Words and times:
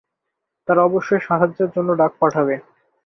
তারা 0.67 0.81
অবশ্যই 0.83 1.21
সাহায্যের 1.27 1.69
জন্য 1.75 1.89
ডাক 1.97 2.11
পাঠাবে। 2.21 2.55